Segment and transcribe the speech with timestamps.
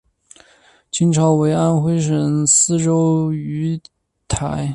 [0.89, 3.79] 清朝为安徽省泗州盱
[4.29, 4.69] 眙。